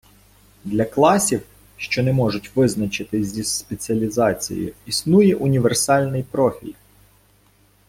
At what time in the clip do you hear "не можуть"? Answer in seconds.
2.03-2.55